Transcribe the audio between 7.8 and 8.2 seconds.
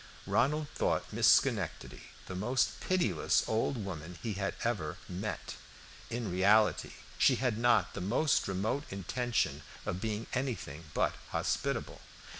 the